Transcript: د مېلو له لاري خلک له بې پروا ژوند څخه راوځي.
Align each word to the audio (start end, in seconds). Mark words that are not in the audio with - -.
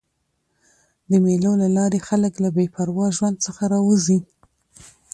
د 1.09 1.11
مېلو 1.25 1.51
له 1.61 1.67
لاري 1.77 1.99
خلک 2.07 2.33
له 2.43 2.49
بې 2.55 2.65
پروا 2.75 3.07
ژوند 3.17 3.37
څخه 3.45 3.63
راوځي. 3.73 4.19